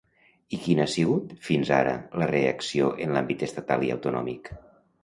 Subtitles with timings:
[0.55, 1.93] I quina ha sigut fins ara
[2.23, 4.53] la reacció en l'àmbit estatal i autonòmic?